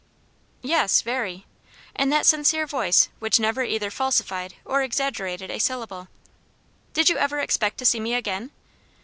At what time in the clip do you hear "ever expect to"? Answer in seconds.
7.19-7.85